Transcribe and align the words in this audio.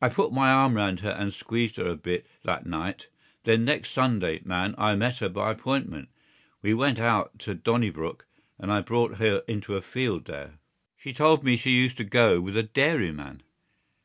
I 0.00 0.08
put 0.08 0.32
my 0.32 0.48
arm 0.48 0.74
round 0.74 1.00
her 1.00 1.10
and 1.10 1.34
squeezed 1.34 1.74
her 1.74 1.88
a 1.88 1.96
bit 1.96 2.24
that 2.44 2.66
night. 2.66 3.08
Then 3.42 3.64
next 3.64 3.90
Sunday, 3.90 4.40
man, 4.44 4.76
I 4.78 4.94
met 4.94 5.18
her 5.18 5.28
by 5.28 5.50
appointment. 5.50 6.08
We 6.62 6.72
went 6.72 7.00
out 7.00 7.36
to 7.40 7.54
Donnybrook 7.56 8.28
and 8.60 8.70
I 8.72 8.80
brought 8.80 9.16
her 9.16 9.42
into 9.48 9.74
a 9.76 9.82
field 9.82 10.26
there. 10.26 10.60
She 10.96 11.12
told 11.12 11.42
me 11.42 11.56
she 11.56 11.72
used 11.74 11.96
to 11.96 12.04
go 12.04 12.40
with 12.40 12.56
a 12.56 12.62
dairyman.... 12.62 13.42